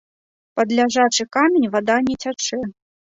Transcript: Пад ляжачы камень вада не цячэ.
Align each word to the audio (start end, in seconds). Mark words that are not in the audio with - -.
Пад 0.59 0.67
ляжачы 0.79 1.23
камень 1.35 1.67
вада 1.75 1.97
не 2.09 2.15
цячэ. 2.25 2.59